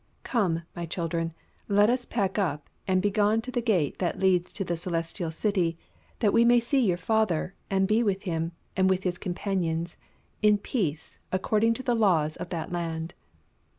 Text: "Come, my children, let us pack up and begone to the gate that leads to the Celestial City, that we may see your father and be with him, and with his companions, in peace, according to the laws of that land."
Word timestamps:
"Come, 0.23 0.63
my 0.75 0.87
children, 0.87 1.31
let 1.67 1.87
us 1.87 2.05
pack 2.07 2.39
up 2.39 2.67
and 2.87 3.03
begone 3.03 3.39
to 3.41 3.51
the 3.51 3.61
gate 3.61 3.99
that 3.99 4.17
leads 4.19 4.51
to 4.53 4.63
the 4.63 4.75
Celestial 4.75 5.29
City, 5.29 5.77
that 6.17 6.33
we 6.33 6.43
may 6.43 6.59
see 6.59 6.79
your 6.79 6.97
father 6.97 7.53
and 7.69 7.87
be 7.87 8.01
with 8.01 8.23
him, 8.23 8.51
and 8.75 8.89
with 8.89 9.03
his 9.03 9.19
companions, 9.19 9.97
in 10.41 10.57
peace, 10.57 11.19
according 11.31 11.75
to 11.75 11.83
the 11.83 11.93
laws 11.95 12.35
of 12.37 12.49
that 12.49 12.71
land." 12.71 13.13